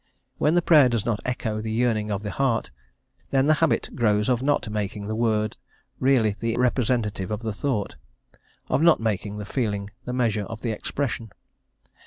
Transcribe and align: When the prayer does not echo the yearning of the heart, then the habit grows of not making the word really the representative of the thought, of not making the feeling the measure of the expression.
When 0.39 0.55
the 0.55 0.63
prayer 0.63 0.89
does 0.89 1.05
not 1.05 1.19
echo 1.25 1.61
the 1.61 1.69
yearning 1.71 2.09
of 2.09 2.23
the 2.23 2.31
heart, 2.31 2.71
then 3.29 3.45
the 3.45 3.53
habit 3.61 3.91
grows 3.93 4.29
of 4.29 4.41
not 4.41 4.67
making 4.67 5.05
the 5.05 5.13
word 5.13 5.57
really 5.99 6.35
the 6.39 6.55
representative 6.57 7.29
of 7.29 7.43
the 7.43 7.53
thought, 7.53 7.97
of 8.67 8.81
not 8.81 8.99
making 8.99 9.37
the 9.37 9.45
feeling 9.45 9.91
the 10.05 10.11
measure 10.13 10.45
of 10.45 10.61
the 10.61 10.71
expression. 10.71 11.31